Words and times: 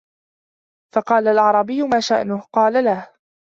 فَقَالَ 0.95 1.27
الْأَعْرَابِيُّ 1.27 1.81
مَا 1.81 1.99
شَأْنُهُ؟ 1.99 2.41
قَالَ 2.55 2.83
لَهُ 2.83 3.09